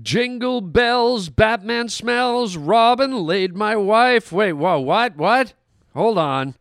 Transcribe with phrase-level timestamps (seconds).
[0.00, 4.32] Jingle bells, Batman smells, Robin laid my wife.
[4.32, 5.16] Wait, whoa, what?
[5.16, 5.52] What?
[5.94, 6.54] Hold on.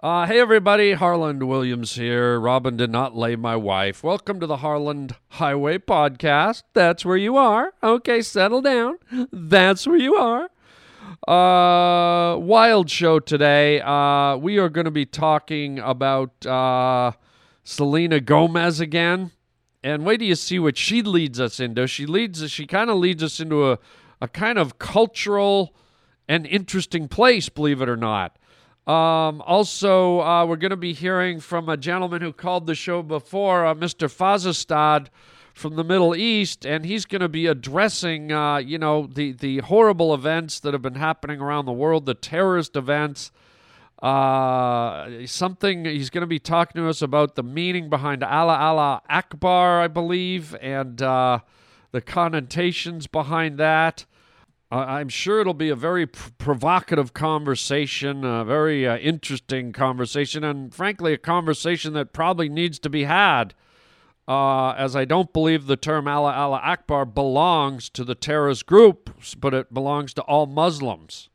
[0.00, 2.38] Uh, hey, everybody, Harland Williams here.
[2.38, 4.04] Robin did not lay my wife.
[4.04, 6.62] Welcome to the Harland Highway Podcast.
[6.74, 7.72] That's where you are.
[7.82, 8.98] Okay, settle down.
[9.32, 10.48] That's where you are.
[11.26, 13.80] Uh, wild show today.
[13.80, 17.12] Uh, we are going to be talking about uh,
[17.64, 19.32] Selena Gomez again.
[19.86, 21.86] And wait till you see what she leads us into.
[21.86, 23.78] She leads she kind of leads us into a,
[24.20, 25.76] a kind of cultural
[26.26, 28.36] and interesting place, believe it or not.
[28.88, 33.00] Um, also, uh, we're going to be hearing from a gentleman who called the show
[33.00, 34.12] before, uh, Mr.
[34.12, 35.06] Fazziztad
[35.54, 39.58] from the Middle East, and he's going to be addressing, uh, you know, the the
[39.58, 43.30] horrible events that have been happening around the world, the terrorist events.
[44.06, 49.02] Uh, something he's going to be talking to us about the meaning behind Allah Allah
[49.10, 51.40] Akbar, I believe, and uh,
[51.90, 54.06] the connotations behind that.
[54.70, 60.44] Uh, I'm sure it'll be a very pr- provocative conversation, a very uh, interesting conversation,
[60.44, 63.54] and frankly, a conversation that probably needs to be had.
[64.28, 69.10] Uh, as I don't believe the term Allah Allah Akbar belongs to the terrorist group,
[69.40, 71.28] but it belongs to all Muslims.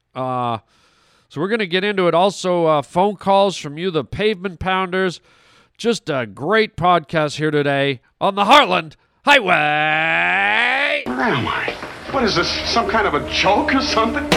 [1.32, 2.14] So we're going to get into it.
[2.14, 5.22] Also, uh, phone calls from you, the pavement pounders.
[5.78, 11.04] Just a great podcast here today on the Harland Highway.
[11.06, 11.74] Where am I?
[12.12, 12.52] What is this?
[12.70, 14.30] Some kind of a joke or something?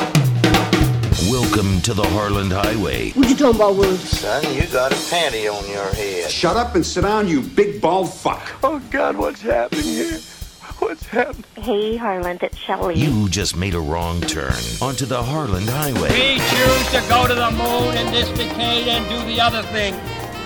[1.29, 3.11] Welcome to the Harland Highway.
[3.11, 3.97] What you talking about, Willie?
[3.97, 6.31] Son, you got a panty on your head.
[6.31, 8.53] Shut up and sit down, you big bald fuck.
[8.63, 10.21] Oh, God, what's happening here?
[10.79, 11.45] What's happening?
[11.57, 12.97] Hey, Harland, it's Shelley.
[12.97, 16.11] You just made a wrong turn onto the Harland Highway.
[16.11, 19.95] We choose to go to the moon in this decade and do the other thing.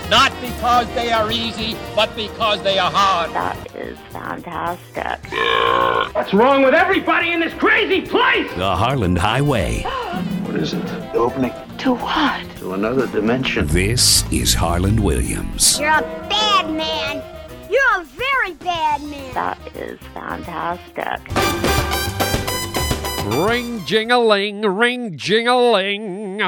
[0.09, 3.31] Not because they are easy, but because they are hard.
[3.33, 5.19] That is fantastic.
[6.15, 8.51] What's wrong with everybody in this crazy place?
[8.55, 9.81] The Harland Highway.
[10.45, 10.83] What is it?
[10.85, 12.43] The opening To what?
[12.57, 13.67] to another dimension.
[13.67, 15.79] This is Harland Williams.
[15.79, 17.21] You're a bad man.
[17.69, 19.33] You're a very bad man.
[19.35, 21.19] That is fantastic.
[23.47, 26.41] Ring jingling, ring jingling.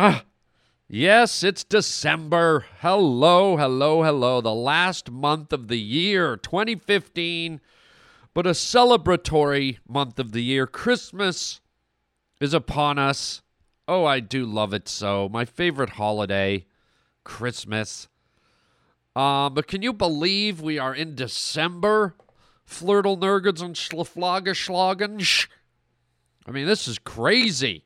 [0.88, 2.66] Yes, it's December.
[2.80, 4.42] Hello, hello, hello.
[4.42, 7.62] The last month of the year, 2015,
[8.34, 10.66] but a celebratory month of the year.
[10.66, 11.62] Christmas
[12.40, 13.42] is upon us.
[13.88, 15.30] Oh, I do love it so.
[15.30, 16.66] My favorite holiday,
[17.24, 18.08] Christmas.
[19.16, 22.16] Uh, but can you believe we are in December?
[22.68, 25.48] Flirtle nurgeds and schlaflagerschlagen.
[26.48, 27.86] I mean, this is crazy.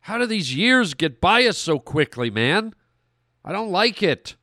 [0.00, 2.74] How do these years get by us so quickly, man?
[3.44, 4.36] I don't like it.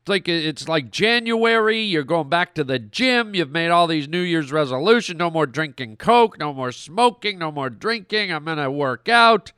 [0.00, 4.08] It's like it's like January, you're going back to the gym, you've made all these
[4.08, 8.56] New Year's resolutions, no more drinking Coke, no more smoking, no more drinking, I'm going
[8.56, 9.52] to work out.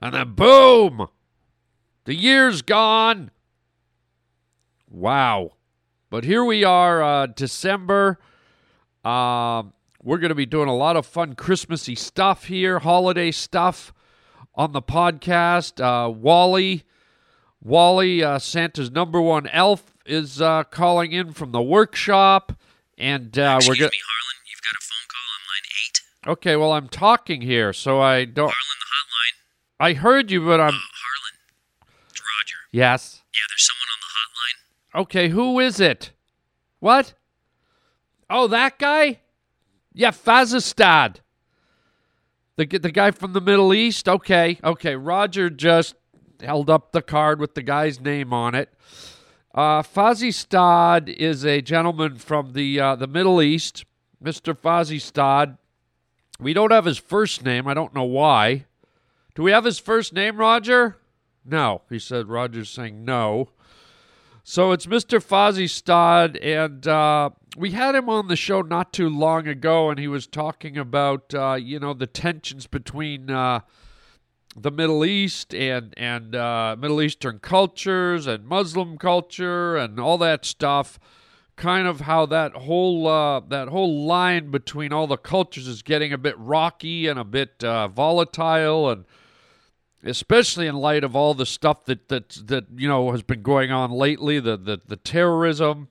[0.00, 1.08] And then boom.
[2.08, 3.30] The year's gone.
[4.88, 5.56] Wow.
[6.08, 8.18] But here we are, uh, December.
[9.04, 13.92] Um, we're going to be doing a lot of fun Christmassy stuff here, holiday stuff
[14.54, 15.84] on the podcast.
[15.84, 16.84] Uh, Wally,
[17.62, 22.58] Wally, uh, Santa's number one elf, is uh, calling in from the workshop,
[22.96, 23.90] and uh, we're going.
[23.90, 24.38] Harland.
[24.46, 26.00] You've got a phone call on line eight.
[26.38, 28.48] Okay, well, I'm talking here, so I don't.
[28.48, 29.90] Harland, the hotline.
[29.90, 30.68] I heard you, but I'm.
[30.68, 30.94] Uh, Harland.
[32.70, 33.22] Yes.
[33.32, 35.02] Yeah, there's someone on the hotline.
[35.02, 36.12] Okay, who is it?
[36.80, 37.14] What?
[38.30, 39.20] Oh, that guy?
[39.94, 41.16] Yeah, Fazziztad.
[42.56, 44.08] The the guy from the Middle East.
[44.08, 44.96] Okay, okay.
[44.96, 45.94] Roger just
[46.40, 48.72] held up the card with the guy's name on it.
[49.54, 53.84] Uh, Fazziztad is a gentleman from the uh, the Middle East,
[54.20, 55.58] Mister Fazziztad.
[56.40, 57.66] We don't have his first name.
[57.66, 58.66] I don't know why.
[59.34, 60.96] Do we have his first name, Roger?
[61.44, 61.82] No.
[61.88, 62.28] He said.
[62.28, 63.50] Roger's saying no.
[64.50, 65.22] So it's Mr.
[65.22, 70.08] Fazziztad, and uh, we had him on the show not too long ago, and he
[70.08, 73.60] was talking about uh, you know the tensions between uh,
[74.56, 80.46] the Middle East and and uh, Middle Eastern cultures and Muslim culture and all that
[80.46, 80.98] stuff.
[81.56, 86.12] Kind of how that whole uh, that whole line between all the cultures is getting
[86.12, 89.04] a bit rocky and a bit uh, volatile and
[90.04, 93.70] especially in light of all the stuff that that that you know has been going
[93.72, 95.88] on lately the the, the terrorism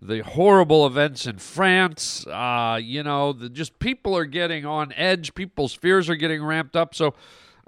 [0.00, 5.34] the horrible events in France uh, you know the, just people are getting on edge
[5.34, 7.14] people's fears are getting ramped up so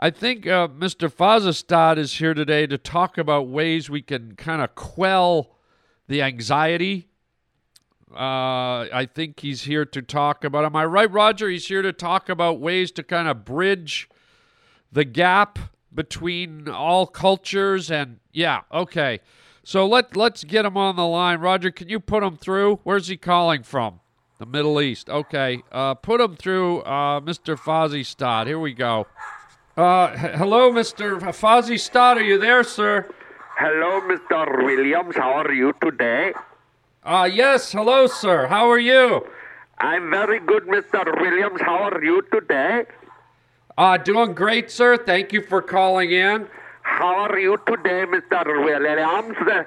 [0.00, 1.08] I think uh, Mr.
[1.08, 5.56] Fazziztad is here today to talk about ways we can kind of quell
[6.08, 7.08] the anxiety
[8.12, 10.64] Uh, I think he's here to talk about.
[10.64, 11.48] Am I right, Roger?
[11.48, 14.08] He's here to talk about ways to kind of bridge
[14.94, 15.58] the gap
[15.92, 18.60] between all cultures and yeah.
[18.72, 19.20] Okay,
[19.64, 21.40] so let let's get him on the line.
[21.40, 22.76] Roger, can you put him through?
[22.84, 24.00] Where's he calling from?
[24.38, 25.10] The Middle East.
[25.10, 27.56] Okay, uh, put him through, uh, Mr.
[27.58, 28.46] Fozzie Stott.
[28.46, 29.06] Here we go.
[29.76, 31.20] Uh, h- hello, Mr.
[31.20, 32.18] Fozzie Stott.
[32.18, 33.08] Are you there, sir?
[33.56, 34.64] Hello, Mr.
[34.64, 35.14] Williams.
[35.16, 36.32] How are you today?
[37.04, 37.70] Uh, yes.
[37.72, 38.46] Hello, sir.
[38.48, 39.24] How are you?
[39.78, 41.04] I'm very good, Mr.
[41.20, 41.60] Williams.
[41.60, 42.86] How are you today?
[43.76, 44.96] Uh, doing great, sir.
[44.96, 46.46] Thank you for calling in.
[46.82, 48.64] How are you today, Mr.
[48.64, 49.36] Williams?
[49.48, 49.64] Uh,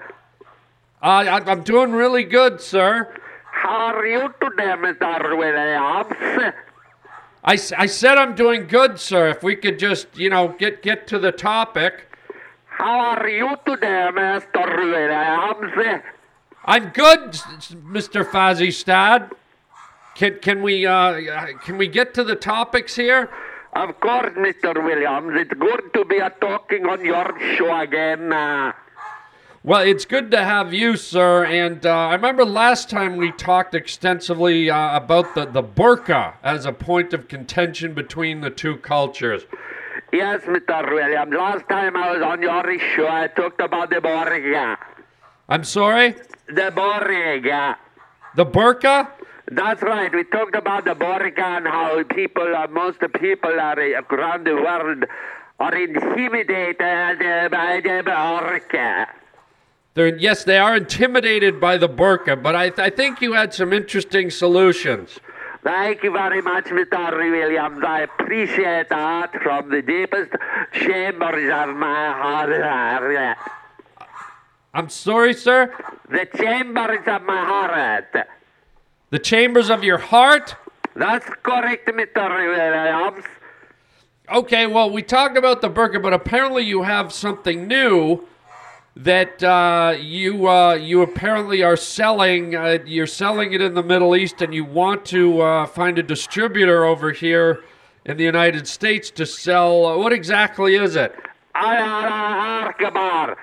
[1.01, 3.13] I, I'm doing really good, sir.
[3.51, 5.37] How are you today, Mr.
[5.37, 6.53] Williams?
[7.43, 9.29] I said I'm doing good, sir.
[9.29, 12.09] If we could just, you know, get get to the topic.
[12.65, 14.77] How are you today, Mr.
[14.77, 16.03] Williams?
[16.65, 18.23] I'm good, Mr.
[18.25, 19.31] Fazziztad.
[20.15, 23.29] Can can we uh can we get to the topics here?
[23.77, 24.73] Of course, Mr.
[24.83, 25.33] Williams.
[25.35, 28.33] It's good to be talking on your show again.
[28.33, 28.71] Uh,
[29.63, 31.45] Well, it's good to have you, sir.
[31.45, 36.65] And uh, I remember last time we talked extensively uh, about the, the burqa as
[36.65, 39.43] a point of contention between the two cultures.
[40.11, 40.91] yes, Mr.
[40.91, 41.33] Williams.
[41.37, 44.77] Last time I was on your show, I talked about the Borgia.
[45.49, 46.15] I'm sorry?
[46.47, 47.77] The Borgia.
[48.35, 49.11] The burqa?
[49.49, 50.13] That's right.
[50.13, 55.05] We talked about the Borgia and how people, uh, most people are around the world
[55.59, 59.07] are intimidated uh, by the Borgia.
[59.93, 63.73] They're, yes, they are intimidated by the burqa, but I, I think you had some
[63.73, 65.19] interesting solutions.
[65.63, 67.17] Thank you very much, Mr.
[67.17, 67.83] Williams.
[67.83, 70.33] I appreciate that from the deepest
[70.73, 73.37] chambers of my heart.
[74.73, 75.73] I'm sorry, sir?
[76.09, 78.27] The chambers of my heart.
[79.09, 80.55] The chambers of your heart?
[80.95, 82.15] That's correct, Mr.
[82.15, 83.25] Williams.
[84.29, 88.27] Okay, well, we talked about the burqa, but apparently you have something new
[88.97, 92.55] that uh, you uh, you apparently are selling.
[92.55, 96.03] Uh, you're selling it in the Middle East, and you want to uh, find a
[96.03, 97.63] distributor over here
[98.05, 99.85] in the United States to sell.
[99.85, 101.15] Uh, what exactly is it?
[101.55, 103.37] Allah Akbar.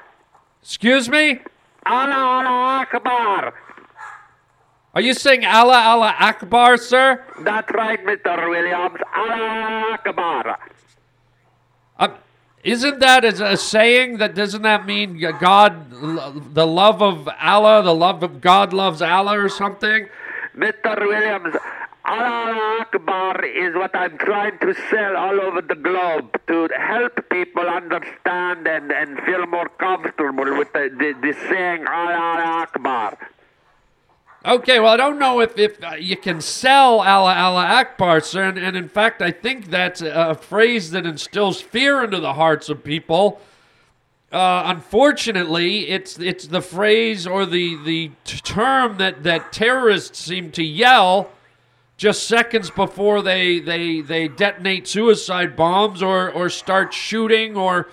[0.61, 1.41] Excuse me?
[1.87, 3.55] Allah Akbar.
[4.95, 7.25] Are you saying Allah Allah Akbar, sir?
[7.41, 8.49] That's right, Mr.
[8.49, 9.01] Williams.
[9.13, 10.59] Allah Akbar.
[11.99, 12.09] Uh,
[12.63, 15.91] isn't that as a saying that doesn't that mean God,
[16.55, 20.07] the love of Allah, the love of God loves Allah or something?
[20.57, 20.97] Mr.
[21.01, 21.57] Williams,
[22.05, 27.67] Allah Akbar is what I'm trying to sell all over the globe to help people
[27.67, 33.19] understand and, and feel more comfortable with the, the, the saying Allah Akbar.
[34.47, 38.45] Okay, well, I don't know if, if uh, you can sell Allah Allah Akbar, sir,
[38.45, 42.35] and, and in fact, I think that's a, a phrase that instills fear into the
[42.35, 43.41] hearts of people.
[44.31, 50.51] Uh, unfortunately, it's it's the phrase or the the t- term that, that terrorists seem
[50.51, 51.31] to yell
[51.97, 57.89] just seconds before they they, they detonate suicide bombs or, or start shooting or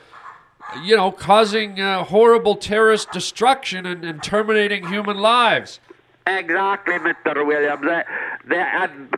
[0.83, 5.79] you know causing uh, horrible terrorist destruction and, and terminating human lives.
[6.27, 7.45] Exactly, Mr.
[7.45, 7.81] Williams.
[7.81, 8.05] The,
[8.45, 8.65] the,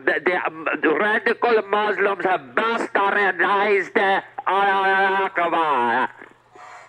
[0.04, 6.10] the, the, radical Muslims have bastardized Allah Akbar.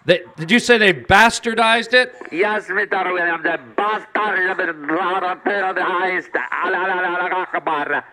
[0.06, 2.16] They, did you say they bastardized it?
[2.32, 3.12] Yes, Mr.
[3.12, 4.70] Williams, the bastardized
[6.64, 8.06] Allah Akbar.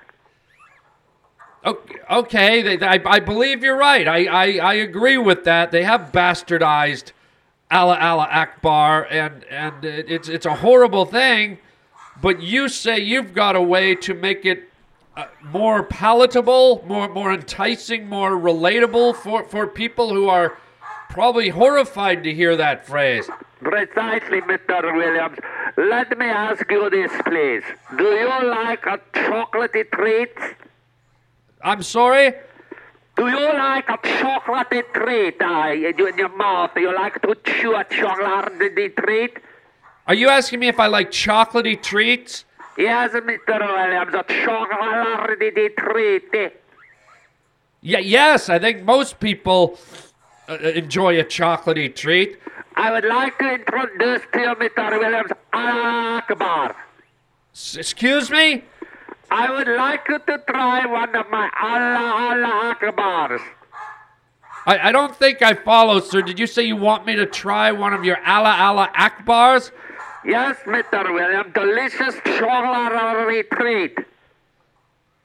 [1.65, 4.09] Okay, okay they, I, I believe you're right.
[4.09, 5.71] I, I, I agree with that.
[5.71, 7.13] They have bastardized
[7.71, 11.59] Allah Allah Akbar, and and it, it's it's a horrible thing.
[12.21, 14.69] But you say you've got a way to make it
[15.17, 20.59] uh, more palatable, more more enticing, more relatable for for people who are
[21.11, 23.29] probably horrified to hear that phrase.
[23.61, 24.95] Precisely, Mr.
[24.97, 25.39] Williams.
[25.77, 27.63] Let me ask you this, please.
[27.97, 30.33] Do you like a chocolatey treat?
[31.63, 32.35] I'm sorry.
[33.17, 36.71] Do you like a chocolatey treat uh, in your mouth?
[36.75, 39.39] Do you like to chew a chocolatey treat?
[40.07, 42.45] Are you asking me if I like chocolatey treats?
[42.77, 43.61] Yes, Mr.
[43.61, 46.53] Williams, a chocolatey treat.
[47.81, 49.79] Yeah, yes, I think most people
[50.49, 52.39] uh, enjoy a chocolatey treat.
[52.75, 54.99] I would like to introduce to you, Mr.
[54.99, 56.75] Williams, Akbar.
[57.55, 58.65] S- excuse me?
[59.31, 63.41] I would like you to try one of my Allah Allah Akbars.
[64.67, 66.23] I, I don't think I follow, sir.
[66.23, 69.71] Did you say you want me to try one of your Allah Allah Akbars?
[70.25, 71.13] Yes, Mr.
[71.13, 73.99] Williams, delicious chocolate treat.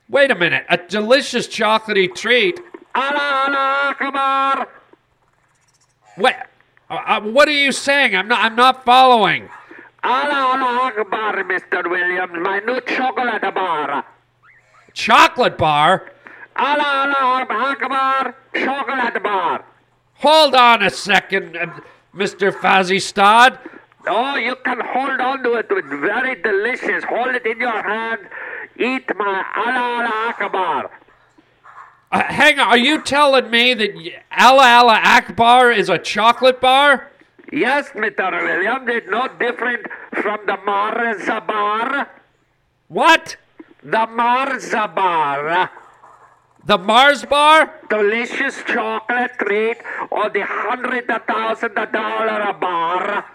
[0.09, 0.65] Wait a minute.
[0.69, 2.59] A delicious chocolatey treat.
[2.95, 4.67] Allah Akbar.
[6.17, 6.35] Wait.
[6.89, 8.15] Uh, uh, what are you saying?
[8.15, 8.39] I'm not.
[8.43, 9.49] I'm not following.
[10.03, 11.89] Allah Akbar, Mr.
[11.89, 14.05] Williams, my new chocolate bar.
[14.93, 16.11] Chocolate bar.
[16.55, 19.65] Allah Akbar, chocolate bar.
[20.15, 21.67] Hold on a second, uh,
[22.15, 22.51] Mr.
[22.51, 23.59] Fazziztad.
[24.07, 25.67] Oh, you can hold on to it.
[25.69, 27.03] It's very delicious.
[27.05, 28.21] Hold it in your hand.
[28.79, 30.91] Eat my Allah Allah Akbar.
[32.11, 32.67] Uh, hang on.
[32.69, 33.91] Are you telling me that
[34.31, 37.11] Allah Allah Akbar is a chocolate bar?
[37.51, 38.31] Yes, Mr.
[38.31, 39.85] Williams, it's no different
[40.21, 42.09] from the Marza bar.
[42.89, 43.37] What?
[43.83, 45.69] The Marza bar.
[46.65, 47.79] The Mars bar?
[47.89, 49.77] Delicious chocolate treat
[50.11, 53.25] or the hundred thousand dollar a bar.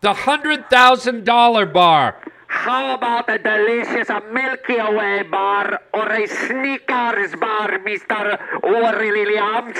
[0.00, 2.20] The hundred thousand dollar bar.
[2.48, 8.38] How about a delicious Milky Way bar or a Snickers bar, Mr.
[8.62, 9.76] Williams?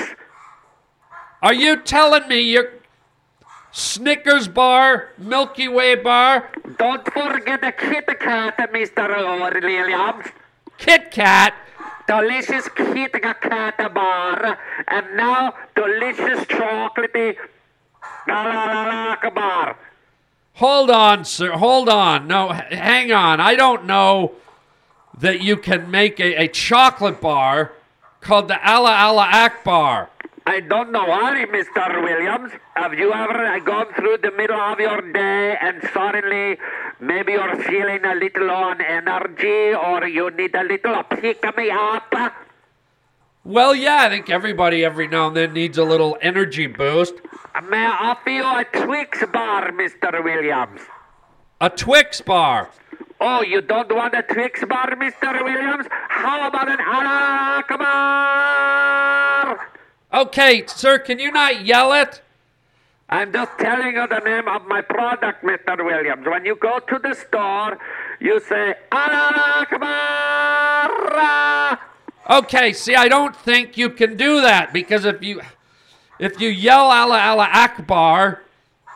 [1.41, 2.71] Are you telling me your
[3.71, 9.61] Snickers bar, Milky Way bar, Don't forget the Kit Kat, Mr.
[9.61, 10.25] Williams.
[10.77, 11.53] Kit Kat?
[12.07, 14.57] Delicious Kit Kat bar.
[14.87, 17.35] And now, delicious chocolatey
[18.27, 19.77] bar.
[20.57, 21.51] Hold on, sir.
[21.51, 22.27] Hold on.
[22.27, 23.39] No, hang on.
[23.39, 24.31] I don't know
[25.15, 27.73] that you can make a, a chocolate bar
[28.21, 30.09] called the Allah Allah Akbar.
[30.47, 32.01] I don't know why, Mr.
[32.01, 32.53] Williams.
[32.73, 36.57] Have you ever gone through the middle of your day and suddenly
[36.99, 42.15] maybe you're feeling a little on energy or you need a little pick me up?
[43.47, 47.13] Well, yeah, I think everybody every now and then needs a little energy boost.
[47.69, 50.21] May I offer you a Twix bar, Mr.
[50.21, 50.81] Williams?
[51.61, 52.69] A Twix bar.
[53.21, 55.41] Oh, you don't want a Twix bar, Mr.
[55.45, 55.87] Williams?
[56.09, 59.59] How about an Allah Akbar?
[60.13, 62.21] Okay, sir, can you not yell it?
[63.07, 65.85] I'm just telling you the name of my product, Mr.
[65.85, 66.27] Williams.
[66.27, 67.77] When you go to the store,
[68.19, 71.56] you say Allah Akbar.
[72.29, 75.41] Okay, see, I don't think you can do that because if you
[76.19, 78.41] if you yell Allah Allah Akbar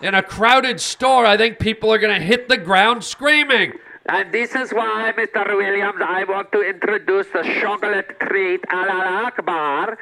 [0.01, 3.73] in a crowded store, I think people are going to hit the ground screaming.
[4.07, 5.55] And this is why, Mr.
[5.55, 9.97] Williams, I want to introduce the chocolate treat Allah Akbar.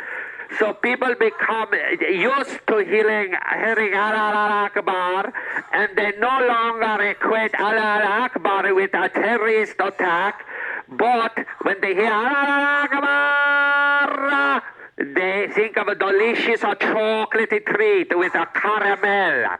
[0.57, 1.69] So people become
[2.01, 5.31] used to hearing, hearing Allah Akbar,
[5.73, 10.45] and they no longer equate Allah Akbar with a terrorist attack.
[10.91, 14.63] But when they hear Allah Akbar,
[14.97, 19.57] they think of a delicious chocolatey treat with a caramel.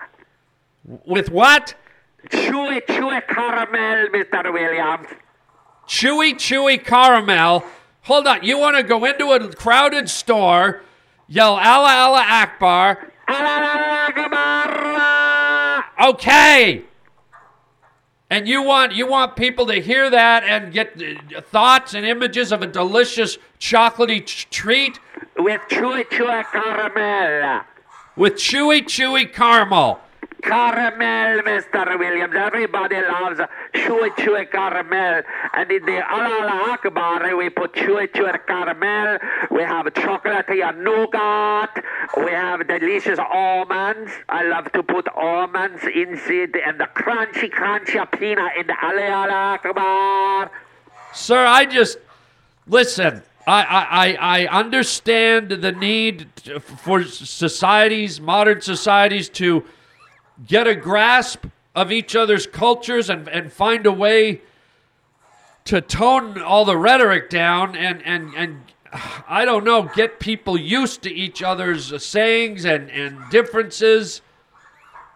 [1.06, 1.76] With what?
[2.30, 4.52] Chewy, chewy caramel, Mr.
[4.52, 5.08] Williams.
[5.88, 7.64] Chewy, chewy caramel.
[8.04, 10.82] Hold on, you want to go into a crowded store,
[11.28, 13.12] yell Allah Allah Akbar.
[13.28, 15.86] Allah Akbar.
[16.10, 16.88] Okay.
[18.32, 21.02] And you want you want people to hear that and get
[21.36, 25.00] uh, thoughts and images of a delicious chocolatey t- treat
[25.38, 27.64] With chewy, chewy caramel.
[28.16, 30.00] with chewy, chewy caramel.
[30.41, 32.00] Caramel, Mr.
[32.00, 32.34] Williams.
[32.36, 33.39] Everybody loves
[33.74, 35.24] chewy, chewy caramel.
[35.53, 39.19] And in the Allah Akbar, we put chewy, chewy caramel.
[39.51, 41.84] We have chocolatey nougat.
[42.17, 44.12] We have delicious almonds.
[44.29, 50.51] I love to put almonds inside and the crunchy, crunchy peanut in the Allah Akbar.
[51.13, 51.98] Sir, I just
[52.67, 53.24] listen.
[53.48, 56.27] I, I, I I understand the need
[56.84, 59.63] for societies, modern societies, to
[60.48, 64.41] get a grasp of each other's cultures and, and find a way
[65.65, 68.62] to tone all the rhetoric down and, and, and
[69.27, 74.22] I don't know, get people used to each other's sayings and, and differences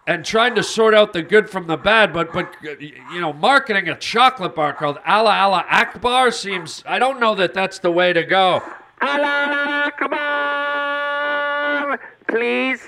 [0.06, 2.12] and trying to sort out the good from the bad.
[2.12, 7.20] But, but you know, marketing a chocolate bar called Allah Allah Akbar seems, I don't
[7.20, 8.62] know that that's the way to go.
[9.00, 12.00] Allah Akbar.
[12.28, 12.82] Please.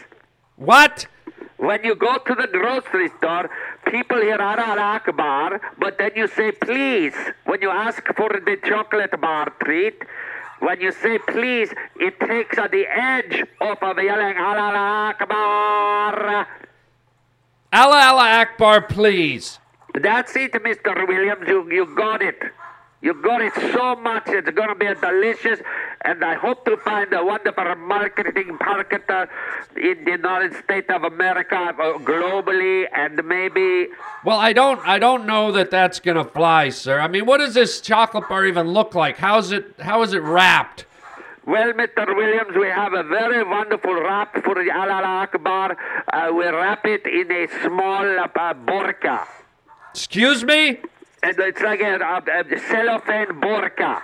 [0.56, 1.06] What?
[1.58, 3.50] When you go to the grocery store,
[3.86, 7.14] people hear Allah Akbar, but then you say please.
[7.44, 10.02] When you ask for the chocolate bar treat,
[10.60, 16.46] when you say please, it takes at the edge off of yelling Allah Akbar.
[17.72, 19.58] Allah Allah Akbar, please.
[19.94, 21.08] That's it, Mr.
[21.08, 21.48] Williams.
[21.48, 22.38] You, you got it.
[23.02, 24.24] You got it so much.
[24.26, 25.60] It's going to be a delicious
[26.06, 29.28] and I hope to find a wonderful marketing marketer
[29.76, 33.88] in the United States of America, uh, globally, and maybe
[34.24, 37.00] Well, I don't I don't know that that's going to fly, sir.
[37.00, 39.18] I mean, what does this chocolate bar even look like?
[39.18, 40.86] How's it how is it wrapped?
[41.44, 42.06] Well, Mr.
[42.16, 45.76] Williams, we have a very wonderful wrap for the Alala Akbar.
[46.12, 49.24] Uh, we wrap it in a small uh, burqa.
[49.90, 50.80] Excuse me?
[51.22, 54.02] And it's like a, a, a cellophane burqa.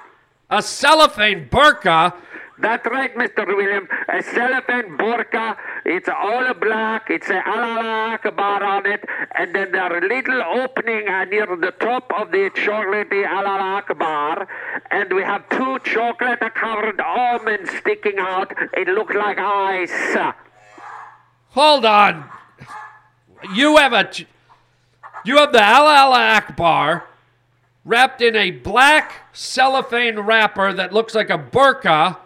[0.50, 2.14] A cellophane burqa?
[2.58, 3.46] That's right, Mr.
[3.46, 3.88] William.
[4.08, 5.56] A cellophane burqa.
[5.84, 7.10] It's all black.
[7.10, 9.04] It's a Alala Akbar on it.
[9.34, 13.78] And then there are a little opening uh, near the top of the chocolatey Alala
[13.78, 14.46] Akbar.
[14.90, 18.52] And we have two chocolate covered almonds sticking out.
[18.74, 20.34] It looks like ice.
[21.48, 22.24] Hold on.
[23.54, 24.08] You have a
[25.24, 27.06] you have the Ala Akbar
[27.84, 32.18] wrapped in a black cellophane wrapper that looks like a burqa.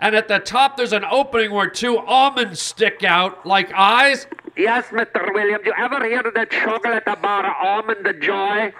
[0.00, 4.26] And at the top, there's an opening where two almonds stick out like eyes.
[4.56, 5.32] Yes, Mr.
[5.32, 5.64] Williams.
[5.64, 8.72] You ever hear the chocolate bar almond joy?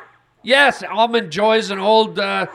[0.42, 2.46] Yes, almond joy is an old uh,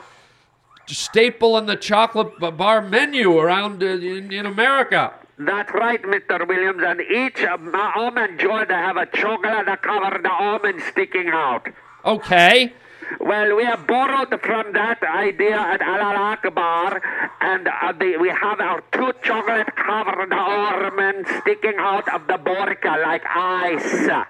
[0.86, 5.14] staple in the chocolate bar menu around uh, in, in America.
[5.40, 6.46] That's right, Mr.
[6.46, 6.82] Williams.
[6.84, 11.66] And each almond joy, they have a chocolate covered almond sticking out.
[12.04, 12.74] Okay.
[13.18, 17.02] Well, we have borrowed from that idea at Al Akbar,
[17.40, 23.02] and uh, the, we have our two chocolate covered almonds sticking out of the burqa
[23.02, 24.26] like ice.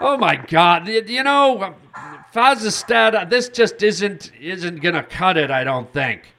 [0.00, 0.88] Oh my God!
[0.88, 1.76] You know,
[2.34, 5.50] Fazziztad, this just isn't isn't gonna cut it.
[5.50, 6.33] I don't think.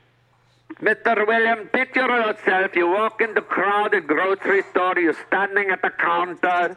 [0.82, 1.26] Mr.
[1.26, 2.76] William, picture yourself.
[2.76, 6.76] You walk in the crowded grocery store, you're standing at the counter.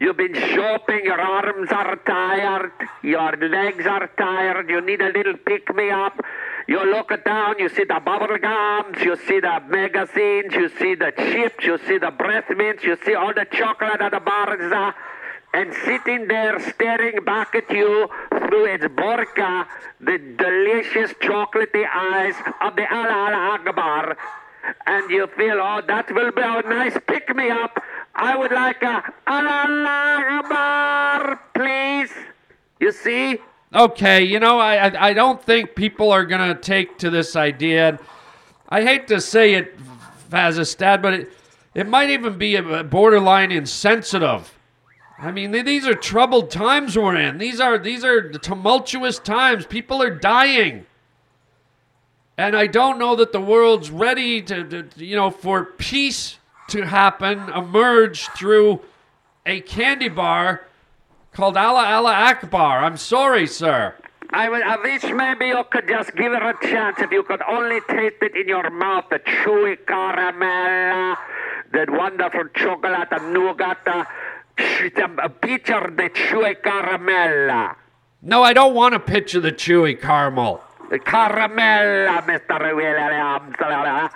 [0.00, 5.36] You've been shopping, your arms are tired, your legs are tired, you need a little
[5.36, 6.18] pick me up.
[6.66, 11.12] You look down, you see the bubble gums, you see the magazines, you see the
[11.14, 14.94] chips, you see the breath mints, you see all the chocolate at the bars.
[15.52, 18.08] and sitting there staring back at you
[18.46, 19.66] through its burqa,
[20.00, 24.16] the delicious chocolatey eyes of the Al Al Akbar.
[24.86, 27.82] And you feel, oh, that will be a nice pick me up.
[28.14, 32.10] I would like a Al Al Akbar, please.
[32.80, 33.38] You see?
[33.74, 37.98] Okay, you know, I I, I don't think people are gonna take to this idea.
[38.68, 39.78] I hate to say it,
[40.30, 41.32] Fazziztad, but it
[41.74, 44.57] it might even be a borderline insensitive.
[45.20, 47.38] I mean, these are troubled times we're in.
[47.38, 49.66] These are these are tumultuous times.
[49.66, 50.86] People are dying.
[52.36, 56.82] And I don't know that the world's ready to, to you know, for peace to
[56.82, 58.80] happen, emerge through
[59.44, 60.68] a candy bar
[61.32, 62.84] called Allah Allah Akbar.
[62.84, 63.96] I'm sorry, sir.
[64.30, 67.40] I, would, at least maybe you could just give it a chance if you could
[67.48, 71.16] only taste it in your mouth, the chewy caramel,
[71.72, 74.04] that wonderful chocolate and nougat, uh,
[75.40, 77.74] picture the chewy caramel.
[78.22, 80.62] No, I don't want a picture of the chewy caramel.
[80.90, 82.74] The caramel, Mr.
[82.74, 84.12] Williams.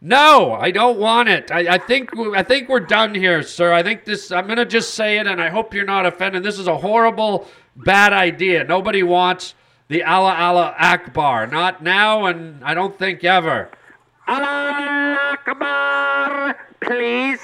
[0.00, 1.52] No, I don't want it.
[1.52, 3.72] I, I think I think we're done here, sir.
[3.72, 4.32] I think this.
[4.32, 6.42] I'm gonna just say it, and I hope you're not offended.
[6.42, 8.64] This is a horrible, bad idea.
[8.64, 9.54] Nobody wants
[9.86, 11.46] the Allah Allah Akbar.
[11.46, 13.70] Not now, and I don't think ever.
[14.26, 17.40] Allah Akbar, please.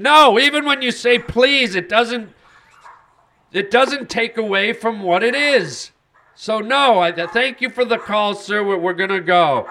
[0.00, 2.32] No, even when you say please, it doesn't.
[3.52, 5.90] It doesn't take away from what it is.
[6.34, 8.64] So no, I thank you for the call, sir.
[8.64, 9.68] We're, we're gonna go,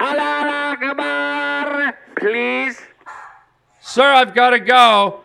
[0.00, 2.80] Allah Akbar, please.
[3.80, 4.02] sir.
[4.02, 5.20] I've got to go.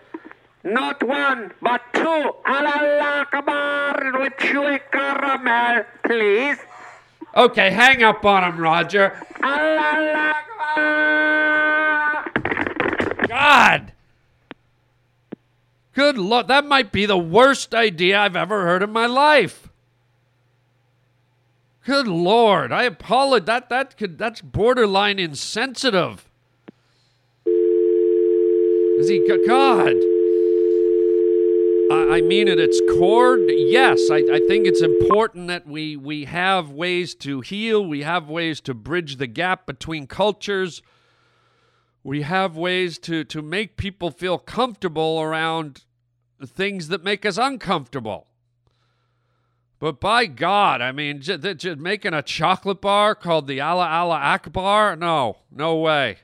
[0.64, 2.32] Not one, but two.
[2.46, 6.60] Allah Akbar with chewy caramel, please.
[7.36, 9.20] Okay, hang up on him, Roger.
[9.42, 12.32] Allah Akbar.
[13.28, 13.94] God.
[15.98, 19.68] Good lord, that might be the worst idea I've ever heard in my life.
[21.88, 23.48] Good lord, I apologize.
[23.48, 26.30] That that could that's borderline insensitive.
[27.48, 29.96] Is he God?
[31.90, 34.12] I, I mean, at its core, yes.
[34.12, 37.84] I, I think it's important that we we have ways to heal.
[37.84, 40.84] We have ways to bridge the gap between cultures
[42.08, 45.84] we have ways to to make people feel comfortable around
[46.46, 48.28] things that make us uncomfortable.
[49.78, 54.20] But by God, I mean, just, just making a chocolate bar called the Allah Allah
[54.20, 54.96] Akbar?
[54.96, 56.20] No, no way.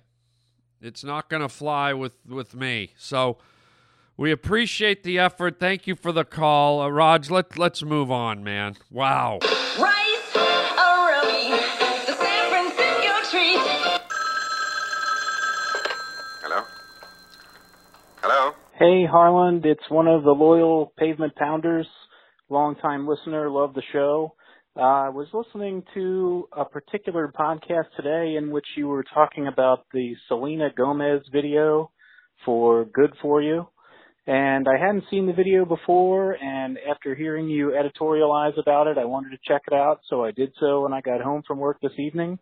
[0.81, 2.93] It's not going to fly with, with me.
[2.95, 3.39] So
[4.15, 5.59] we appreciate the effort.
[5.59, 6.81] Thank you for the call.
[6.81, 8.77] Uh, Raj, let, let's move on, man.
[8.89, 9.39] Wow.
[18.79, 19.67] Hey, Harland.
[19.67, 21.85] It's one of the loyal pavement pounders,
[22.49, 24.33] longtime listener, love the show.
[24.75, 29.85] Uh, I was listening to a particular podcast today in which you were talking about
[29.93, 31.91] the Selena Gomez video
[32.43, 33.67] for Good For You.
[34.25, 39.05] And I hadn't seen the video before, and after hearing you editorialize about it, I
[39.05, 41.77] wanted to check it out, so I did so when I got home from work
[41.79, 42.39] this evening.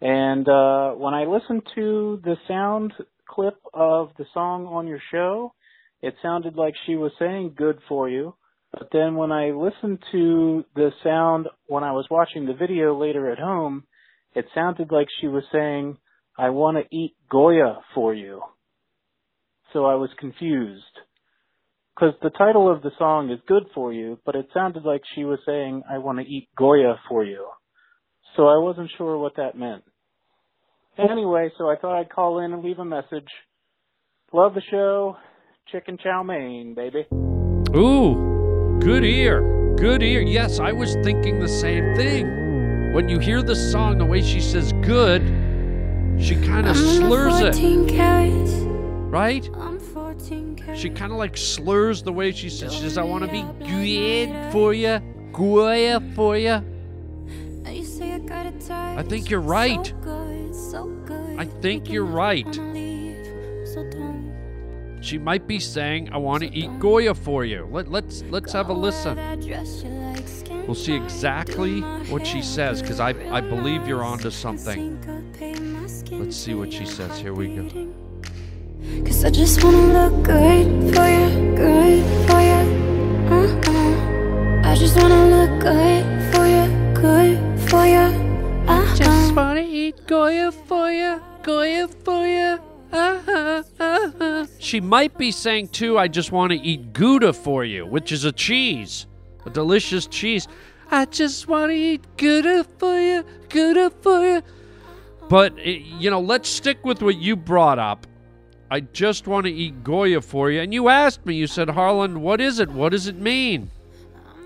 [0.00, 2.92] And uh, when I listened to the sound
[3.28, 5.52] clip of the song on your show,
[6.02, 8.34] it sounded like she was saying good for you.
[8.72, 13.30] But then when I listened to the sound when I was watching the video later
[13.30, 13.84] at home,
[14.34, 15.98] it sounded like she was saying,
[16.38, 18.42] I want to eat Goya for you.
[19.72, 20.84] So I was confused.
[21.94, 25.24] Because the title of the song is good for you, but it sounded like she
[25.24, 27.46] was saying, I want to eat Goya for you.
[28.36, 29.82] So I wasn't sure what that meant.
[30.96, 33.28] Anyway, so I thought I'd call in and leave a message.
[34.32, 35.16] Love the show.
[35.70, 37.06] Chicken chow mein, baby.
[37.76, 39.74] Ooh, good ear.
[39.76, 40.20] Good ear.
[40.20, 42.92] Yes, I was thinking the same thing.
[42.92, 45.22] When you hear the song, the way she says good,
[46.18, 47.54] she kind of slurs it.
[49.10, 49.44] Right?
[50.74, 52.74] She kind of like slurs the way she says.
[52.74, 54.98] She says, I want to be good for you,
[55.32, 56.64] good for you.
[57.64, 59.94] I think you're right.
[61.38, 62.58] I think you're right.
[65.00, 68.68] She might be saying, "I want to eat Goya for you." Let, let's let's have
[68.68, 69.16] a listen.
[70.66, 74.98] We'll see exactly what she says because I I believe you're onto something.
[76.10, 77.18] Let's see what she says.
[77.18, 77.90] Here we go.
[79.04, 82.62] Cause I just wanna look good for you, good for you.
[83.36, 84.68] Uh-uh.
[84.70, 88.06] I just wanna look good for you, good for you.
[88.68, 88.96] Uh-huh.
[88.96, 92.69] Just wanna eat Goya for you, Goya for you.
[94.58, 98.24] She might be saying too, I just want to eat Gouda for you, which is
[98.24, 99.06] a cheese,
[99.46, 100.48] a delicious cheese.
[100.90, 104.42] I just want to eat Gouda for you, Gouda for you.
[105.28, 108.06] But, eh, you know, let's stick with what you brought up.
[108.72, 110.60] I just want to eat Goya for you.
[110.60, 112.68] And you asked me, you said, Harland, what is it?
[112.68, 113.70] What does it mean?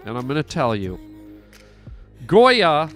[0.04, 0.98] And I'm going to tell you.
[2.26, 2.90] Goya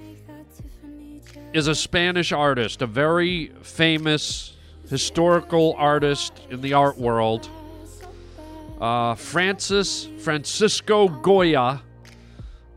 [1.53, 4.55] is a Spanish artist, a very famous
[4.89, 7.49] historical artist in the art world.
[8.81, 11.83] Uh, Francis Francisco Goya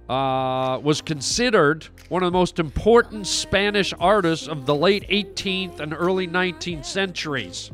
[0.10, 5.94] uh, was considered one of the most important Spanish artists of the late 18th and
[5.94, 7.72] early 19th centuries.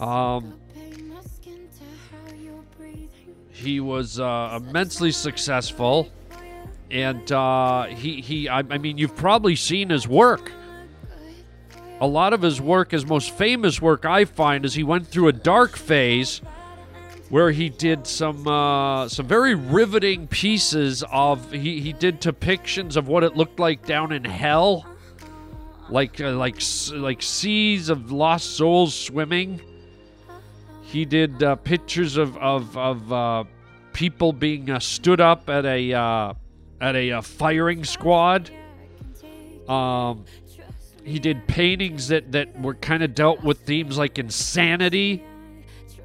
[0.00, 0.58] Um,
[3.50, 6.10] he was uh, immensely successful,
[6.90, 10.52] and uh, he he I, I mean you've probably seen his work.
[12.00, 15.28] A lot of his work, his most famous work, I find, is he went through
[15.28, 16.42] a dark phase
[17.30, 23.08] where he did some uh, some very riveting pieces of he, he did depictions of
[23.08, 24.86] what it looked like down in hell,
[25.88, 26.60] like uh, like
[26.92, 29.60] like seas of lost souls swimming.
[30.82, 33.44] He did uh, pictures of of, of uh,
[33.92, 36.34] people being uh, stood up at a uh,
[36.80, 38.50] at a, uh, firing squad.
[39.68, 40.26] Um,
[41.06, 45.22] he did paintings that that were kind of dealt with themes like insanity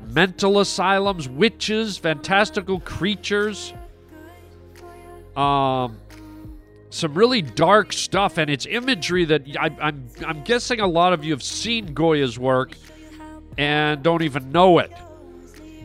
[0.08, 3.74] mental asylums, witches, fantastical creatures.
[5.36, 5.98] Um,
[6.90, 11.14] some really dark stuff, and it's imagery that I, am I'm, I'm guessing a lot
[11.14, 12.76] of you have seen Goya's work
[13.58, 14.92] and don't even know it.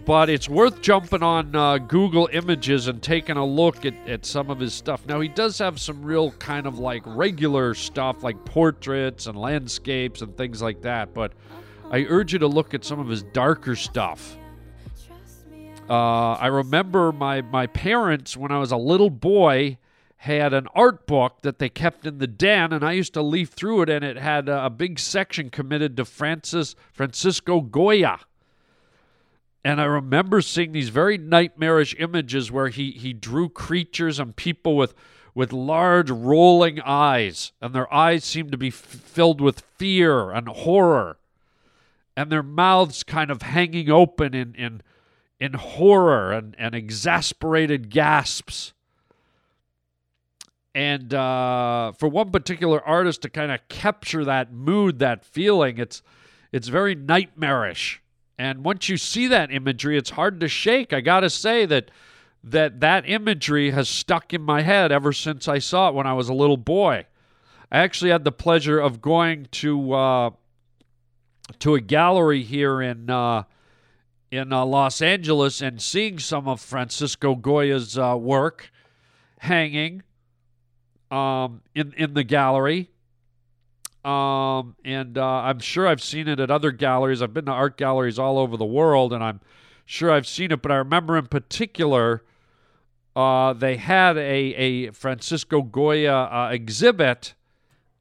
[0.07, 4.51] But it's worth jumping on uh, Google Images and taking a look at, at some
[4.51, 5.05] of his stuff.
[5.05, 10.23] Now, he does have some real kind of like regular stuff, like portraits and landscapes
[10.23, 11.33] and things like that, but
[11.91, 14.39] I urge you to look at some of his darker stuff.
[15.91, 19.79] Uh, I remember my, my parents, when I was a little boy,
[20.19, 23.51] had an art book that they kept in the den, and I used to leaf
[23.51, 28.21] through it, and it had a, a big section committed to Francis Francisco Goya.
[29.65, 34.77] And I remember seeing these very nightmarish images where he, he drew creatures and people
[34.77, 34.95] with
[35.35, 40.49] with large rolling eyes, and their eyes seemed to be f- filled with fear and
[40.49, 41.19] horror
[42.17, 44.83] and their mouths kind of hanging open in in
[45.39, 48.73] in horror and, and exasperated gasps.
[50.75, 56.03] And uh, for one particular artist to kind of capture that mood, that feeling, it's
[56.53, 58.01] it's very nightmarish.
[58.39, 60.93] And once you see that imagery, it's hard to shake.
[60.93, 61.91] I got to say that
[62.45, 66.13] that that imagery has stuck in my head ever since I saw it when I
[66.13, 67.07] was a little boy.
[67.73, 70.31] I actually had the pleasure of going to uh,
[71.59, 73.45] to a gallery here in uh,
[74.31, 78.71] in uh, Los Angeles and seeing some of Francisco Goya's uh, work
[79.39, 80.03] hanging
[81.11, 82.91] um, in in the gallery.
[84.07, 87.21] Um, and uh, I'm sure I've seen it at other galleries.
[87.21, 89.41] I've been to art galleries all over the world, and I'm
[89.85, 90.63] sure I've seen it.
[90.63, 92.23] But I remember in particular,
[93.17, 97.35] uh, they had a, a Francisco Goya uh, exhibit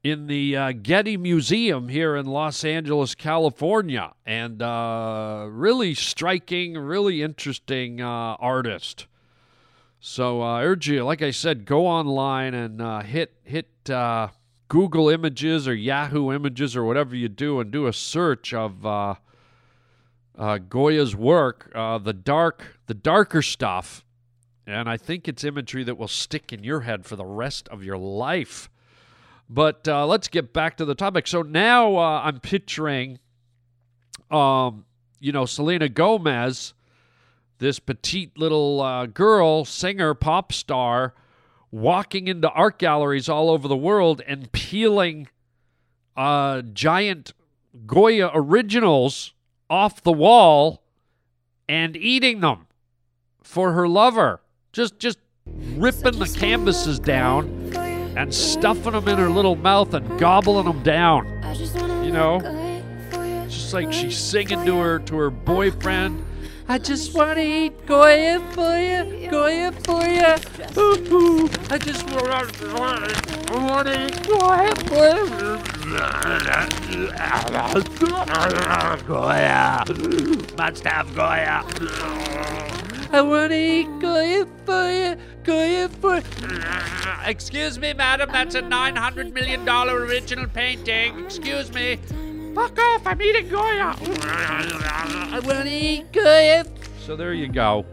[0.03, 7.23] in the uh, Getty Museum here in Los Angeles, California, and uh, really striking, really
[7.23, 9.07] interesting uh, artist.
[9.99, 13.69] So I urge you, like I said, go online and hit hit
[14.75, 19.15] Google Images or Yahoo Images or whatever you do, and do a search of uh,
[20.37, 24.03] uh, Goya's work, uh, the dark, the darker stuff,
[24.67, 27.85] and I think it's imagery that will stick in your head for the rest of
[27.85, 28.69] your life.
[29.49, 31.25] But uh, let's get back to the topic.
[31.27, 33.19] So now uh, I'm picturing,
[34.29, 34.83] um,
[35.21, 36.73] you know, Selena Gomez,
[37.59, 41.13] this petite little uh, girl, singer, pop star,
[41.75, 45.27] walking into art galleries all over the world and peeling
[46.15, 47.33] uh, giant
[47.85, 49.33] Goya originals
[49.69, 50.83] off the wall
[51.67, 52.67] and eating them
[53.43, 54.39] for her lover.
[54.71, 60.65] Just, just ripping the canvases down and stuffing them in her little mouth and gobbling
[60.67, 61.25] them down.
[62.05, 62.39] You know,
[63.49, 66.23] just like she's singing to her to her boyfriend.
[66.67, 70.33] I just want to eat Goya for you, Goya for you.
[70.77, 71.49] Ooh, ooh.
[71.69, 72.47] I just wanna,
[73.51, 75.59] want to eat Goya for you.
[79.05, 79.85] Goya,
[80.57, 81.63] must have Goya.
[83.11, 86.23] I want to eat Goya for you, Goya for.
[87.25, 88.31] Excuse me, madam.
[88.31, 91.25] That's a nine hundred million dollar original painting.
[91.25, 91.99] Excuse me.
[92.55, 93.05] Fuck off!
[93.05, 93.95] I'm eating Goya.
[93.99, 96.63] I want to eat Goya.
[96.99, 97.85] So there you go.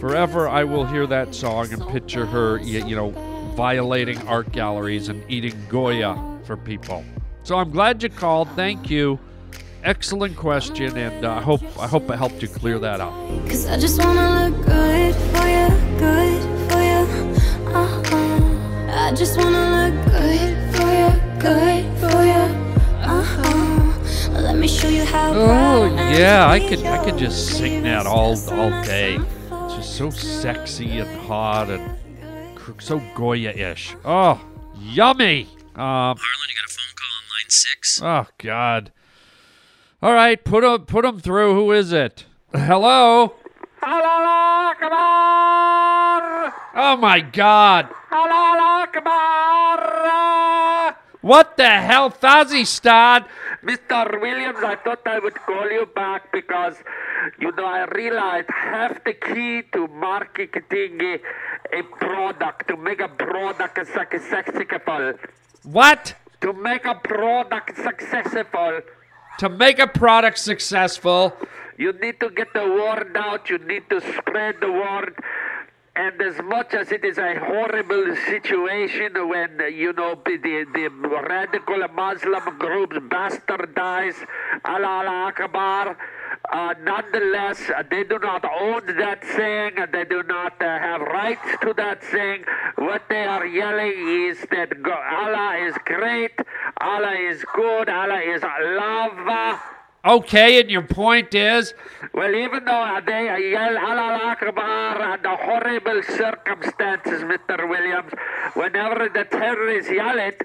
[0.00, 3.10] Forever, I will hear that song and picture her, you know,
[3.54, 7.04] violating art galleries and eating Goya for people.
[7.44, 8.48] So I'm glad you called.
[8.56, 9.18] Thank you.
[9.84, 13.12] Excellent question, and uh, I hope I hope I helped you clear that up.
[13.48, 17.02] Cause I just wanna look good for you, good for you.
[17.74, 18.88] Uh-huh.
[18.90, 22.51] I just wanna look good for you, good for you.
[24.84, 29.14] Oh yeah, I could I could just sing that all all day.
[29.16, 33.94] It's just so sexy and hot and cr- so Goya-ish.
[34.04, 34.40] Oh,
[34.80, 35.42] yummy.
[35.76, 36.18] Um, Harland,
[36.48, 38.02] you got a phone call on line six.
[38.02, 38.90] oh God.
[40.02, 41.54] All right, put him put him through.
[41.54, 42.24] Who is it?
[42.52, 43.34] Hello.
[43.84, 46.54] Allah Akbar!
[46.74, 47.88] Oh my God.
[51.22, 53.24] What the hell, Fazistan?
[53.62, 54.20] Mr.
[54.20, 56.74] Williams, I thought I would call you back because,
[57.38, 61.20] you know, I realized half the key to marketing
[61.72, 65.14] a product, to make a product successful,
[65.62, 66.14] What?
[66.40, 68.80] to make a product successful,
[69.38, 71.36] To make a product successful,
[71.78, 75.14] you need to get the word out, you need to spread the word.
[75.94, 80.88] And as much as it is a horrible situation when, you know, the, the
[81.28, 84.16] radical Muslim groups bastardize
[84.64, 85.98] Allah Akbar,
[86.50, 91.46] uh, nonetheless, they do not own that saying, and they do not uh, have rights
[91.60, 92.44] to that saying.
[92.76, 96.32] What they are yelling is that Allah is great,
[96.80, 99.60] Allah is good, Allah is love.
[100.04, 101.74] Okay, and your point is
[102.12, 107.68] Well, even though they yell Allah Akbar under horrible circumstances, Mr.
[107.68, 108.12] Williams,
[108.54, 110.42] whenever the terrorists yell it,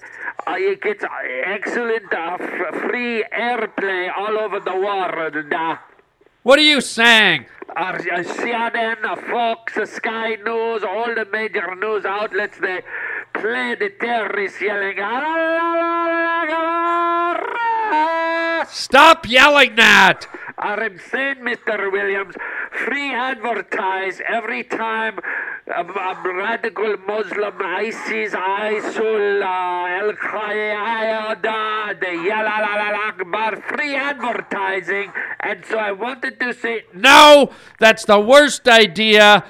[0.48, 1.04] uh, it gets
[1.46, 5.36] excellent uh, f- free airplay all over the world.
[5.54, 5.78] Uh,
[6.44, 7.46] what are you saying?
[7.76, 12.82] uh, CNN, uh, Fox, uh, Sky News, all the major news outlets, they
[13.34, 17.27] play the terrorists yelling Allah Akbar.
[18.70, 20.28] Stop yelling that.
[20.58, 21.92] I'm saying, Mr.
[21.92, 22.36] Williams,
[22.72, 25.20] free advertise every time
[25.68, 35.12] a, a radical Muslim ISIS, ISIL, uh, Al Qaeda, the yell Allah Akbar, free advertising.
[35.42, 39.46] And so I wanted to say, No, that's the worst idea.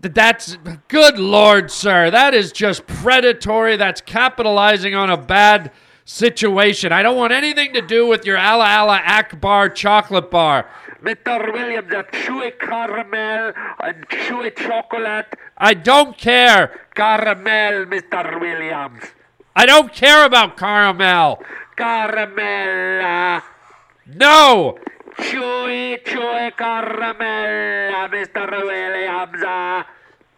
[0.00, 2.10] That's good lord, sir.
[2.10, 3.76] That is just predatory.
[3.76, 5.72] That's capitalizing on a bad
[6.04, 6.92] situation.
[6.92, 10.68] I don't want anything to do with your Allah Allah Akbar chocolate bar.
[11.02, 11.52] Mr.
[11.52, 15.26] Williams, a chewy caramel and chewy chocolate.
[15.58, 16.80] I don't care.
[16.94, 18.40] Caramel, Mr.
[18.40, 19.02] Williams.
[19.54, 21.42] I don't care about caramel.
[21.76, 23.04] Caramel.
[23.04, 23.40] uh,
[24.06, 24.78] No.
[25.18, 28.50] chewy, chewy caramel, uh, Mr.
[28.50, 29.42] Williams.
[29.42, 29.82] Uh,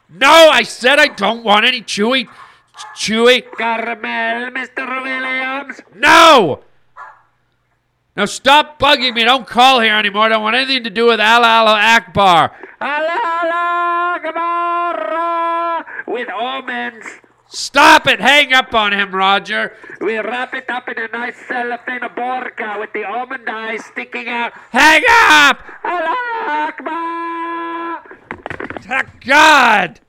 [0.08, 2.28] No, I said I don't want any chewy,
[2.94, 3.42] chewy.
[3.56, 5.02] caramel, Mr.
[5.02, 5.80] Williams.
[5.94, 6.62] No!
[8.16, 9.24] Now stop bugging me.
[9.24, 10.24] Don't call here anymore.
[10.24, 12.56] I don't want anything to do with Allah Allah Akbar.
[12.80, 17.04] Allah Akbar, uh, with omens.
[17.48, 18.20] Stop it.
[18.20, 19.76] Hang up on him, Roger.
[20.00, 24.52] We wrap it up in a nice cellophane burka with the almond eyes sticking out.
[24.70, 25.62] Hang up!
[25.84, 28.02] Allah Akbar!
[29.20, 30.00] God!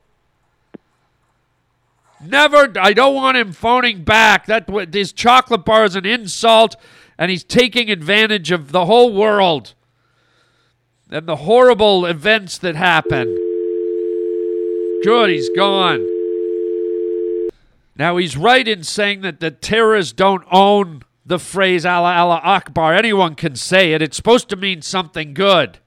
[2.22, 2.72] Never.
[2.80, 4.48] I don't want him phoning back.
[4.48, 6.76] That this chocolate bar is an insult,
[7.18, 9.74] and he's taking advantage of the whole world
[11.10, 13.28] and the horrible events that happen.
[15.04, 16.06] Good, he's gone.
[17.96, 22.94] Now he's right in saying that the terrorists don't own the phrase Allah Allah Akbar.
[22.94, 24.02] Anyone can say it.
[24.02, 25.80] It's supposed to mean something good.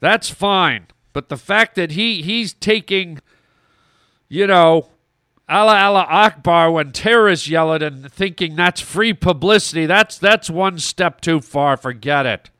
[0.00, 0.86] That's fine.
[1.12, 3.20] But the fact that he he's taking,
[4.28, 4.88] you know,
[5.48, 10.78] Allah Allah Akbar when terrorists yell it and thinking that's free publicity, that's that's one
[10.78, 11.76] step too far.
[11.76, 12.50] Forget it.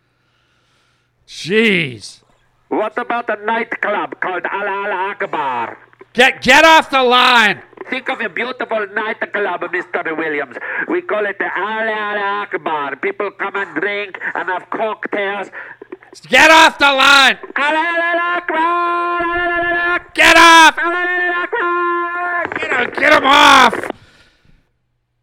[1.26, 2.22] Jeez.
[2.68, 5.78] What about a nightclub called Allah Allah Akbar?
[6.12, 7.62] Get get off the line.
[7.90, 10.16] Think of a beautiful nightclub, Mr.
[10.16, 10.56] Williams.
[10.88, 12.96] We call it the Allah Allah Akbar.
[12.96, 15.50] People come and drink and have cocktails.
[16.28, 17.38] Get off the line.
[17.56, 19.22] Allah Allah Akbar!
[19.22, 20.12] Allah Allah Akbar!
[20.14, 20.78] Get off.
[22.84, 23.90] Get him off.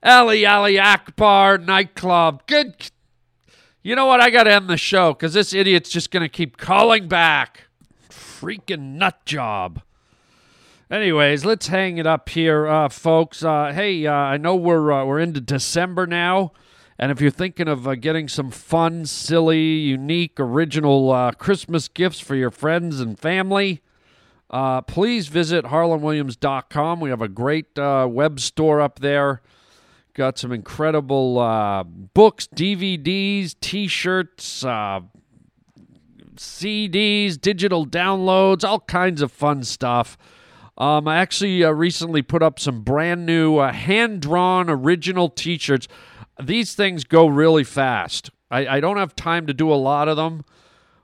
[0.02, 2.46] Ali Ali Akbar nightclub.
[2.48, 2.90] Good.
[3.84, 4.22] You know what?
[4.22, 7.66] I got to end the show because this idiot's just going to keep calling back.
[8.10, 9.82] Freaking nut job.
[10.90, 13.44] Anyways, let's hang it up here, uh, folks.
[13.44, 16.52] Uh, hey, uh, I know we're uh, we're into December now,
[17.00, 22.20] and if you're thinking of uh, getting some fun, silly, unique, original uh, Christmas gifts
[22.20, 23.82] for your friends and family,
[24.54, 27.00] uh, please visit harlandwilliams.com.
[27.00, 29.42] We have a great uh, web store up there.
[30.14, 35.00] Got some incredible uh, books, DVDs, T-shirts, uh,
[36.36, 40.20] CDs, digital downloads, all kinds of fun stuff.
[40.78, 45.58] Um, I actually uh, recently put up some brand new uh, hand drawn original t
[45.58, 45.88] shirts.
[46.42, 48.30] These things go really fast.
[48.52, 50.44] I, I, don't have time to do a lot of them,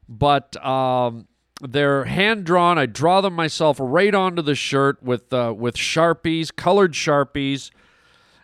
[0.08, 1.28] but um,
[1.62, 2.78] they're hand drawn.
[2.78, 7.72] I draw them myself right onto the shirt with, uh, with Sharpies, colored Sharpies.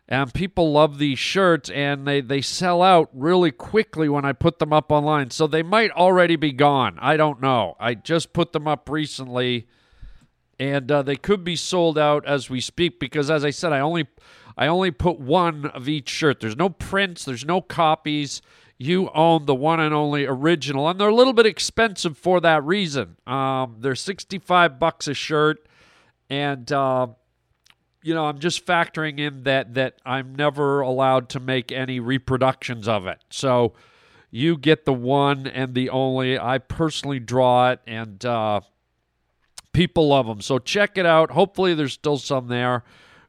[0.08, 4.60] And people love these shirts and they, they sell out really quickly when I put
[4.60, 5.32] them up online.
[5.32, 6.99] So they might already be gone.
[7.01, 7.75] I don't know.
[7.80, 9.67] I just put them up recently
[10.60, 13.80] and uh, they could be sold out as we speak because as i said i
[13.80, 14.08] only
[14.58, 18.41] i only put one of each shirt there's no prints there's no copies
[18.77, 22.63] you own the one and only original and they're a little bit expensive for that
[22.63, 25.65] reason um, they're 65 bucks a shirt
[26.29, 27.07] and uh,
[28.03, 32.88] you know i'm just factoring in that that i'm never allowed to make any reproductions
[32.88, 33.73] of it so
[34.29, 38.59] you get the one and the only i personally draw it and uh,
[39.75, 40.41] people love them.
[40.41, 41.31] So check it out.
[41.31, 42.83] Hopefully, there's still some there.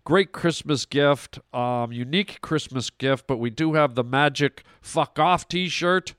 [0.06, 5.48] Great Christmas gift, um, unique Christmas gift, but we do have the magic fuck off
[5.48, 6.14] t shirt.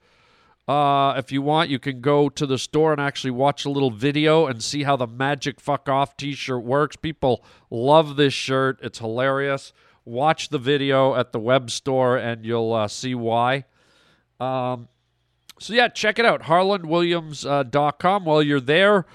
[0.68, 3.90] Uh, if you want, you can go to the store and actually watch a little
[3.90, 6.96] video and see how the magic fuck off t shirt works.
[6.96, 9.72] People love this shirt, it's hilarious.
[10.04, 13.64] Watch the video at the web store and you'll uh, see why.
[14.38, 14.88] Um,
[15.58, 18.24] so, yeah, check it out, harlandwilliams.com.
[18.26, 19.06] While you're there,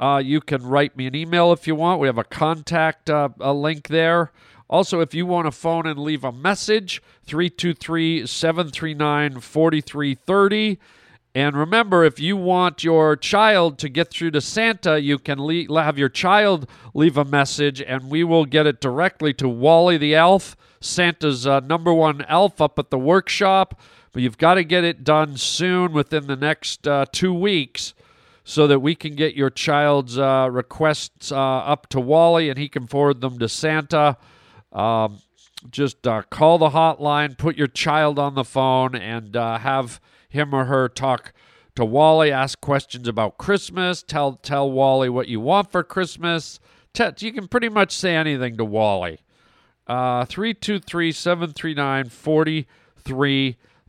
[0.00, 2.00] uh, you can write me an email if you want.
[2.00, 4.32] We have a contact uh, a link there.
[4.68, 10.78] Also, if you want to phone and leave a message, 323 739 4330.
[11.34, 15.82] And remember, if you want your child to get through to Santa, you can le-
[15.82, 20.14] have your child leave a message, and we will get it directly to Wally the
[20.14, 23.78] Elf, Santa's uh, number one elf up at the workshop.
[24.12, 27.94] But you've got to get it done soon within the next uh, two weeks
[28.44, 32.68] so that we can get your child's uh, requests uh, up to Wally and he
[32.68, 34.16] can forward them to Santa.
[34.72, 35.20] Um,
[35.70, 40.54] just uh, call the hotline, put your child on the phone, and uh, have him
[40.54, 41.32] or her talk
[41.76, 46.60] to Wally, ask questions about Christmas, tell tell Wally what you want for Christmas.
[47.18, 49.20] You can pretty much say anything to Wally.
[49.86, 52.08] Uh, 323 739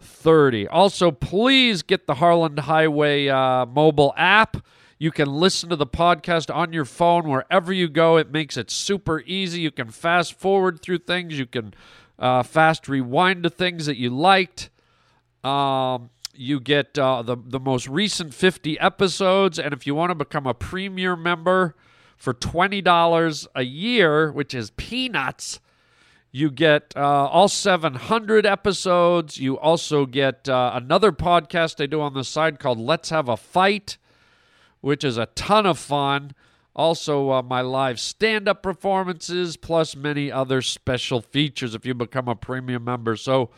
[0.02, 0.68] 4330.
[0.68, 4.58] Also, please get the Harland Highway uh, mobile app.
[4.98, 8.18] You can listen to the podcast on your phone wherever you go.
[8.18, 9.62] It makes it super easy.
[9.62, 11.40] You can fast forward through things.
[11.40, 11.74] You can
[12.20, 14.70] uh, fast rewind to things that you liked.
[15.44, 20.16] Um, you get uh, the the most recent 50 episodes, and if you want to
[20.16, 21.76] become a premier member
[22.16, 25.60] for twenty dollars a year, which is peanuts,
[26.32, 29.38] you get uh, all 700 episodes.
[29.38, 33.36] You also get uh, another podcast I do on the side called Let's Have a
[33.36, 33.98] Fight,
[34.80, 36.34] which is a ton of fun.
[36.74, 42.30] Also, uh, my live stand up performances, plus many other special features if you become
[42.30, 43.18] a premium member.
[43.18, 43.50] So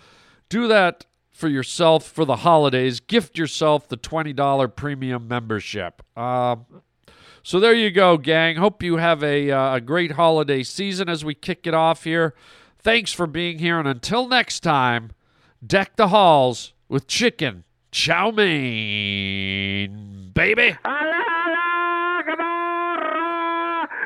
[0.50, 3.00] do that for yourself for the holidays.
[3.00, 6.02] Gift yourself the $20 premium membership.
[6.18, 6.66] Um,
[7.44, 8.56] so there you go, gang.
[8.56, 12.34] Hope you have a, uh, a great holiday season as we kick it off here.
[12.84, 15.12] Thanks for being here, and until next time,
[15.66, 19.92] deck the halls with chicken chow mein,
[20.34, 20.76] baby.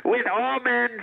[0.06, 1.02] With omens.